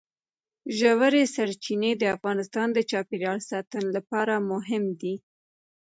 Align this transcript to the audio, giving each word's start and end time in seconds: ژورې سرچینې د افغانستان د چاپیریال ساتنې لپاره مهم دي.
ژورې 0.77 1.23
سرچینې 1.35 1.91
د 1.97 2.03
افغانستان 2.15 2.67
د 2.73 2.79
چاپیریال 2.91 3.39
ساتنې 3.49 3.87
لپاره 3.95 4.33
مهم 4.51 4.83
دي. 5.01 5.15